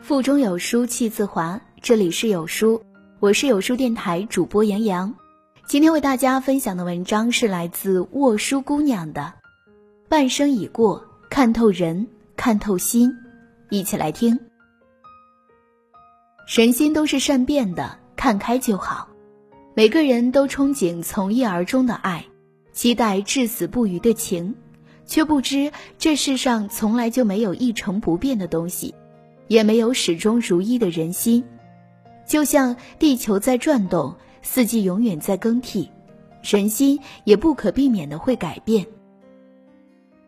[0.00, 2.82] 腹中有书气自华，这里是有书，
[3.20, 5.14] 我是有书电台主播杨洋。
[5.66, 9.34] 今天为大家分享的文章是来自沃书姑娘的
[10.08, 13.10] 《半生已过，看透人，看透心》，
[13.68, 14.40] 一起来听。
[16.46, 19.10] 人心都是善变的，看开就好。
[19.74, 22.24] 每个人都憧憬从一而终的爱，
[22.72, 24.54] 期待至死不渝的情，
[25.08, 28.94] 却不知这世上从来就没有一成不变的东西，
[29.48, 31.42] 也没有始终如一的人心。
[32.26, 35.90] 就像地球在转动，四季永远在更替，
[36.42, 38.86] 人心也不可避免的会改变。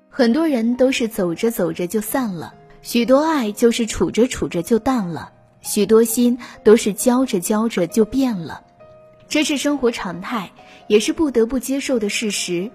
[0.09, 8.63] 很多人都是走着走着就散了，许多爱就是处着处着就淡了，许多心都是交着交着就变了。
[9.29, 10.51] 这是生活常态，
[10.89, 12.71] 也是不得不接受的事实。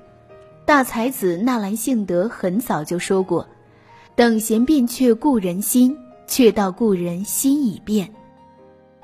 [0.66, 3.48] 大才子纳兰性德很早就说过
[4.16, 5.96] ：“等闲变却故人心，
[6.26, 8.12] 却道故人心已变。”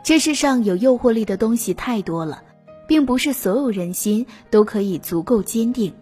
[0.03, 2.44] 这世上有诱惑力的东西太多了，
[2.88, 5.94] 并不是所有人心都可以足够坚定。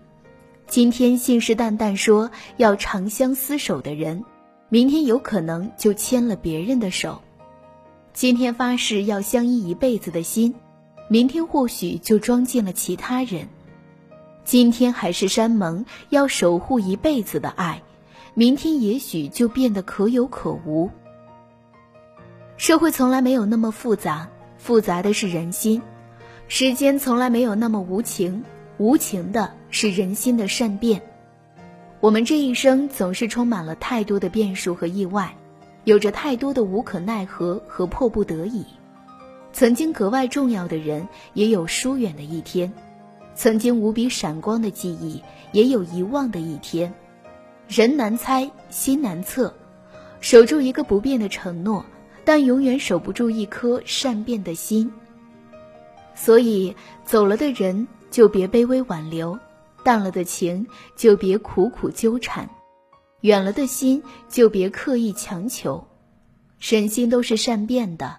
[0.66, 4.24] 今天信誓旦旦说要长相厮守的人，
[4.70, 7.22] 明天有可能就牵了别人的手；
[8.14, 10.56] 今天发誓要相依一辈子的心。
[11.10, 13.50] 明天或许就装进了其他人，
[14.46, 17.84] 今天还是山盟要守护一辈子的爱，
[18.34, 20.90] 明天也许就变得可有可无。
[22.58, 25.82] 社会从来没有那么复杂，复杂的是人心；
[26.48, 28.44] 时间从来没有那么无情，
[28.78, 31.02] 无情的是人心的善变。
[32.02, 35.36] 我们这一生总是充满了太多的变数和意外，
[35.84, 38.66] 有着太多的无可奈何和迫不得已。
[39.54, 42.72] 曾经格外重要的人，也有疏远的一天；
[43.36, 46.94] 曾经无比闪光的记忆，也有遗忘的一天。
[47.68, 49.54] 人难猜，心难测，
[50.20, 51.86] 守住一个不变的承诺，
[52.26, 54.92] 但永远守不住一颗善变的心。
[56.16, 56.76] 所以，
[57.06, 59.38] 走了的人就别卑微挽留，
[59.84, 62.50] 淡了的情就别苦苦纠缠，
[63.22, 65.82] 远了的心就别刻意强求。
[66.60, 68.18] 人心都是善变的。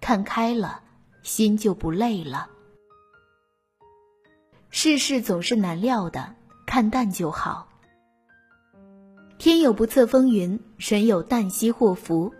[0.00, 0.80] 看开了，
[1.22, 2.48] 心就不累了。
[4.78, 6.34] 世事总是难料的，
[6.66, 7.66] 看淡就好。
[9.38, 12.34] 天有不测风云，人有旦夕祸福。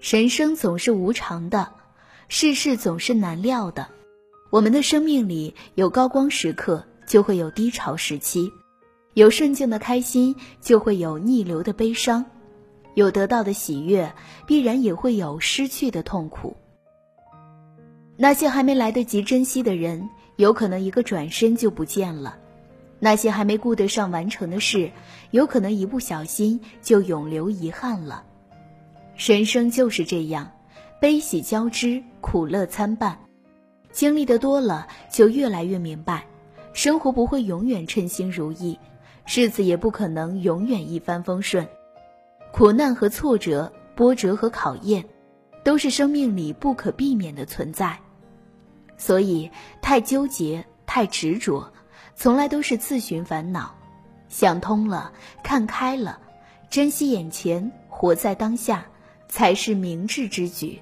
[0.00, 1.72] 人生总是无常的，
[2.26, 3.86] 世事总是难料的。
[4.50, 8.50] 我们的生命里有高光时刻，就会有低潮时期；
[9.14, 12.24] 有顺境的开心，就会有逆流的悲伤；
[12.94, 14.12] 有得到的喜悦，
[14.44, 16.56] 必然也会有失去的痛苦。
[18.16, 22.38] 那些还没来得及珍惜的人，有可能一个转身就不见了；
[22.98, 24.92] 那些还没顾得上完成的事，
[25.30, 28.24] 有可能一不小心就永留遗憾了。
[29.16, 30.52] 人生就是这样，
[31.00, 33.18] 悲喜交织，苦乐参半。
[33.90, 36.26] 经历的多了，就越来越明白，
[36.74, 38.78] 生活不会永远称心如意，
[39.26, 41.66] 日子也不可能永远一帆风顺。
[42.52, 45.06] 苦难和挫折，波折和考验，
[45.64, 47.98] 都是生命里不可避免的存在。
[48.96, 51.72] 所以，太纠结、太执着，
[52.14, 53.74] 从来都是自寻烦恼。
[54.28, 55.12] 想通了，
[55.42, 56.18] 看开了，
[56.68, 58.86] 珍惜眼前，活在当下，
[59.28, 60.80] 才是明智之举。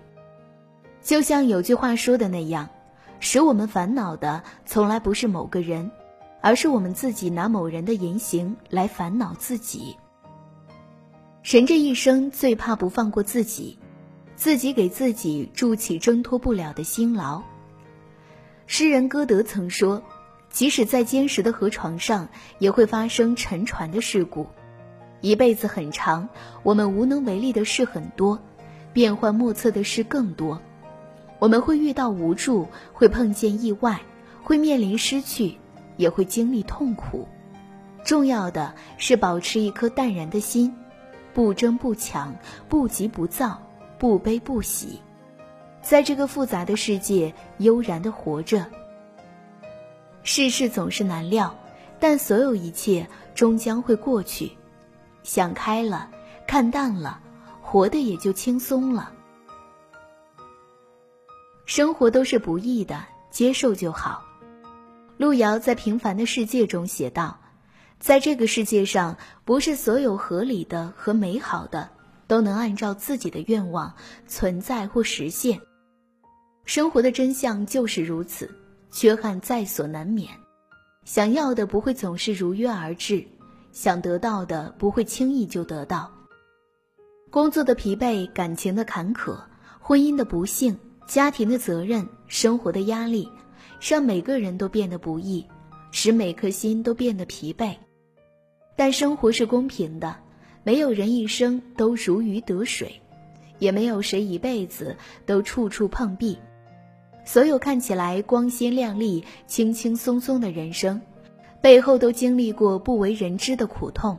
[1.03, 2.69] 就像有句话说的那样，
[3.21, 5.91] 使我们烦恼的，从来不是某个人，
[6.41, 9.97] 而是我们自己拿某人的言行来烦恼自己。
[11.43, 13.79] 人这一生最怕不放过自己，
[14.37, 17.43] 自己给自己筑起挣脱不了的辛劳。
[18.67, 20.03] 诗人歌德曾说
[20.51, 24.47] ：“即使在坚实的河床上，也会发生沉船的事故。
[25.21, 26.29] 一辈子很长，
[26.63, 28.41] 我们无能为力的事很多，
[28.93, 30.61] 变幻莫测的事更多。
[31.39, 34.01] 我们会遇到无助，会碰见意外，
[34.43, 35.59] 会面临失去，
[35.97, 37.29] 也会经历痛苦。
[38.03, 40.75] 重要的是保持一颗淡然的心，
[41.33, 42.35] 不争不抢，
[42.69, 43.63] 不急不躁，
[43.99, 45.01] 不悲不喜。”
[45.85, 48.65] 在这个复杂的世界，悠然的活着。
[50.23, 51.55] 世事总是难料，
[52.01, 54.53] 但所有一切终将会过去。
[55.23, 56.11] 想开了，
[56.47, 57.21] 看淡了，
[57.61, 59.13] 活得也就轻松了。
[61.67, 64.25] 生活都是不易的，接受就好。
[65.19, 67.41] 路遥在《平凡的世界》中写道
[68.01, 71.91] ：“在这个世界上，不是所有合理的和美好的
[72.27, 73.95] 都能按照自己的愿望
[74.27, 75.61] 存在或实现。”
[76.65, 78.51] 生活的真相就是如此，
[78.91, 80.31] 缺憾在所难免。
[81.05, 83.23] 想要的不会总是如约而至，
[83.71, 86.11] 想得到的不会轻易就得到。
[87.31, 89.37] 工作的疲惫，感情的坎坷，
[89.79, 90.75] 婚姻的不幸，
[91.07, 93.29] 家庭的责任，生活的压力，
[93.81, 95.45] 让每个人都变得不易，
[95.91, 97.77] 使每颗心都变得疲惫。
[98.75, 100.17] 但生活是公平的，
[100.63, 102.99] 没有人一生都如鱼得水，
[103.59, 104.97] 也没有谁一辈子
[105.27, 106.39] 都处处碰壁。
[107.25, 111.01] 所有看起来光鲜亮丽、轻轻松松的人生，
[111.61, 114.19] 背后都经历过不为人知的苦痛。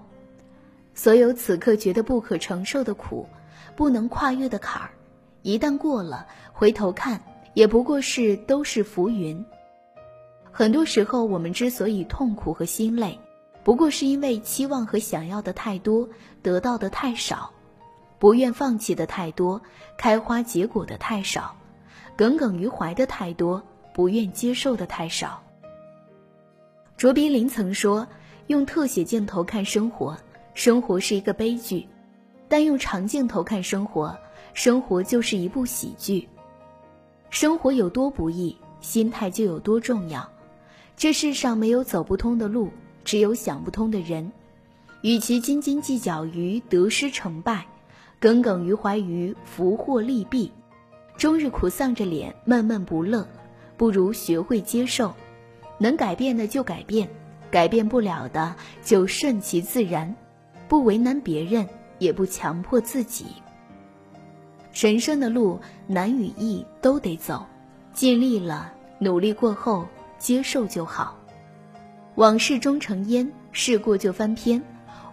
[0.94, 3.28] 所有此刻觉得不可承受的苦，
[3.76, 4.90] 不能跨越的坎儿，
[5.44, 7.22] 一旦过了，回头看，
[7.54, 9.46] 也不过是都是浮云。
[10.52, 13.20] 很多时候，我们之所以痛苦和心累，
[13.64, 16.08] 不过是因为期望和想要的太多，
[16.42, 17.52] 得到的太少；
[18.18, 19.62] 不愿放弃的太多，
[19.98, 21.58] 开花结果的太少；
[22.16, 23.62] 耿耿于怀的太多，
[23.94, 25.42] 不愿接受的太少。
[26.96, 28.08] 卓别林曾说
[28.48, 30.18] ：“用特写镜头看生活。”
[30.56, 31.86] 生活是一个悲剧，
[32.48, 34.18] 但用长镜头看生活，
[34.54, 36.26] 生活就是一部喜剧。
[37.30, 40.26] 生活有多不易，心态就有多重要。
[40.96, 42.70] 这世上没有走不通的路，
[43.04, 44.32] 只有想不通的人。
[45.02, 47.66] 与其斤斤计较于得失成败，
[48.18, 50.50] 耿耿于怀于福祸利弊，
[51.18, 53.28] 终日苦丧着脸闷闷不乐，
[53.78, 55.14] 不如学会接受。
[55.78, 57.08] 能改变的就改变，
[57.50, 60.14] 改变不了的就顺其自然。
[60.68, 61.68] 不为难别人，
[62.00, 63.28] 也不强迫自己。
[64.74, 67.46] 人生的路难与易都得走，
[67.94, 69.86] 尽力了，努力过后
[70.18, 71.18] 接受就好。
[72.16, 74.62] 往事终成烟，事过就翻篇。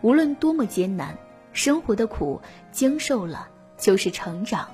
[0.00, 1.16] 无论多么艰难，
[1.52, 2.40] 生活的苦
[2.72, 4.68] 经受了就是成长。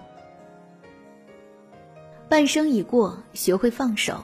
[2.29, 4.23] 半生已过，学会放手。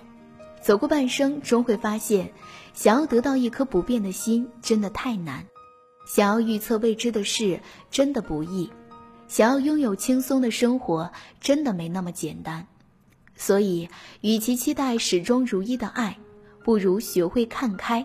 [0.60, 2.30] 走过半生，终会发现，
[2.74, 5.46] 想要得到一颗不变的心，真的太难。
[6.06, 7.60] 想要预测未知的事，
[7.90, 8.68] 真的不易；
[9.26, 11.10] 想要拥有轻松的生活，
[11.40, 12.66] 真的没那么简单。
[13.36, 13.88] 所以，
[14.20, 16.18] 与其期待始终如一的爱，
[16.62, 18.04] 不如学会看开；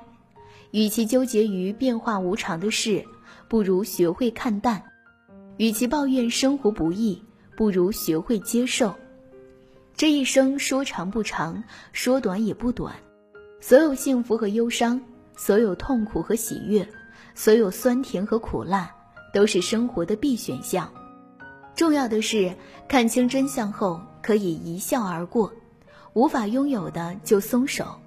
[0.72, 3.06] 与其纠结于变化无常的事，
[3.50, 4.82] 不如学会看淡；
[5.58, 7.22] 与其抱怨生活不易，
[7.58, 8.96] 不如学会接受。
[10.00, 11.62] 这一生说长不长，
[11.92, 12.96] 说短也不短。
[13.60, 15.02] 所有幸福和忧伤，
[15.36, 16.88] 所有痛苦和喜悦。
[17.36, 18.96] 所有酸甜和苦辣，
[19.34, 20.90] 都是生活的必选项。
[21.76, 22.56] 重要的是
[22.88, 25.52] 看清真相后，可以一笑而过。
[26.14, 28.00] 无法拥有的就松手，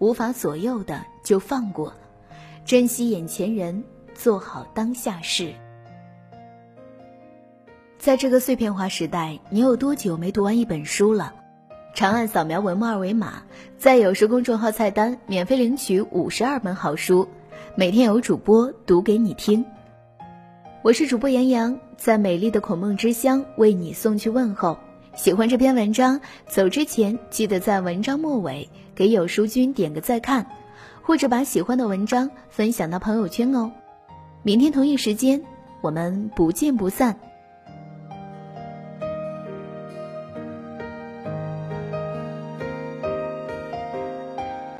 [0.00, 1.94] 无法左右的就放过。
[2.66, 3.82] 珍惜眼前人，
[4.14, 5.54] 做好当下事。
[7.98, 11.34] 在这个碎片化时代，你有多久没读完一本书了？
[11.94, 13.42] 长按扫描文末二维码，
[13.76, 17.28] 在有书公众号菜单免费领取五十二本好书。
[17.74, 19.64] 每天有主播读给你听，
[20.82, 24.78] 我是主播杨洋，在美丽的孔孟之乡为你送去问候。
[25.16, 30.46] 喜欢这篇文章，走之前记得在文章末尾给有书君点个再看，
[31.02, 33.72] 或者把喜欢的文章分享到朋友圈哦。
[34.44, 35.42] 明天同一时间，
[35.80, 37.18] 我们不见不散。